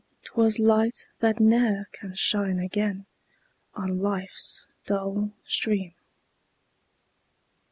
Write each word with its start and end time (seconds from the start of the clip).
'twas 0.23 0.57
light 0.57 1.09
that 1.19 1.39
ne'er 1.39 1.87
can 1.91 2.15
shine 2.15 2.57
again 2.57 3.05
On 3.75 3.99
life's 3.99 4.65
dull 4.87 5.31
stream. 5.45 5.93